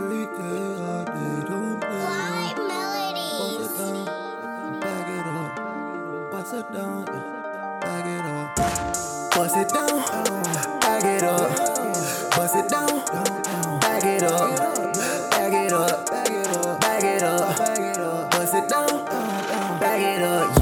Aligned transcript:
3K 0.00 0.40
all 0.80 1.04
day, 1.04 1.44
don't 1.46 1.78
play. 1.78 1.90
Bust 1.92 2.56
melodies. 2.56 3.68
it 3.68 3.76
down, 3.76 4.04
back 4.80 5.08
it 5.10 5.26
up. 5.26 5.52
Bust 6.30 6.54
it 6.54 6.72
down, 6.72 7.04
back 7.80 8.06
it 8.06 8.24
up. 8.24 8.56
Bust 9.36 9.56
it 9.56 9.68
down, 9.68 10.00
back 10.80 11.04
it 11.04 11.22
up. 11.22 11.50
Bust 12.30 12.56
it 12.56 12.68
down, 12.70 13.04
back 13.80 14.04
it 14.04 14.22
up. 14.22 14.56
Back 15.30 15.52
it 15.52 15.72
up, 15.74 16.80
back 16.80 17.02
it 17.04 17.22
up. 17.98 18.30
Bust 18.30 18.54
it 18.54 18.68
down, 18.70 19.04
back 19.80 20.00
it 20.00 20.22
up. 20.22 20.59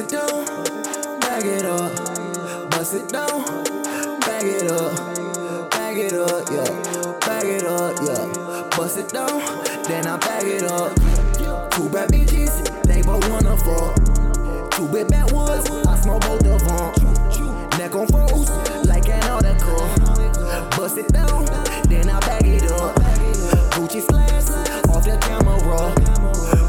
It 0.00 0.08
down, 0.08 0.44
back 1.20 1.44
it 1.44 1.66
up, 1.66 2.70
bust 2.70 2.94
it 2.94 3.08
down, 3.08 3.44
back 4.20 4.44
it 4.44 4.70
up, 4.70 5.70
back 5.70 5.96
it 5.96 6.14
up, 6.14 6.48
yeah, 6.50 7.18
back 7.20 7.44
it 7.44 7.64
up, 7.64 7.96
yeah, 8.02 8.68
bust 8.76 8.96
it 8.96 9.08
down, 9.10 9.40
then 9.84 10.06
I 10.06 10.16
back 10.16 10.44
it 10.44 10.62
up. 10.62 10.94
Two 11.72 11.88
bad 11.90 12.08
bitches, 12.10 12.82
they 12.84 13.02
both 13.02 13.28
wanna 13.28 13.56
fuck. 13.58 14.70
Two 14.70 14.88
big 14.88 15.08
backwoods, 15.08 15.68
I 15.86 16.00
smoke 16.00 16.22
both 16.22 16.46
of 16.46 16.64
them. 16.64 17.68
Neck 17.78 17.94
on 17.94 18.06
froze, 18.06 18.50
like 18.86 19.08
Antarctica. 19.08 20.70
Bust 20.76 20.96
it 20.96 21.12
down, 21.12 21.44
then 21.88 22.08
I 22.08 22.20
back 22.20 22.44
it 22.44 22.70
up. 22.72 22.94
Gucci 23.74 24.00
slabs, 24.00 24.50
off 24.88 25.04
the 25.04 25.18
camera. 25.20 25.92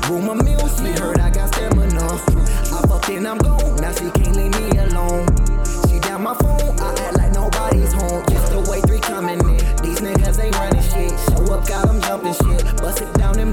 Rumor 0.09 0.35
mill, 0.43 0.67
she 0.67 0.91
heard 0.99 1.19
I 1.19 1.29
got 1.29 1.53
stamina. 1.53 2.70
And 3.09 3.27
I'm 3.27 3.37
gone, 3.39 3.75
now 3.77 3.91
she 3.91 4.09
can't 4.11 4.35
leave 4.35 4.51
me 4.51 4.77
alone. 4.79 5.27
She 5.89 5.99
down 5.99 6.23
my 6.23 6.33
phone, 6.35 6.79
I 6.79 6.95
act 6.99 7.17
like 7.17 7.33
nobody's 7.33 7.93
home. 7.93 8.23
Just 8.29 8.51
the 8.51 8.65
way 8.69 8.79
three 8.81 8.99
coming 8.99 9.39
in. 9.39 9.57
These 9.83 9.99
niggas 9.99 10.41
ain't 10.41 10.55
running 10.55 10.81
shit. 10.81 11.11
Show 11.29 11.53
up, 11.53 11.67
got 11.67 11.87
them 11.87 12.01
jumping 12.01 12.33
shit. 12.33 12.77
Bust 12.77 13.01
it 13.01 13.13
down 13.15 13.37
and 13.39 13.50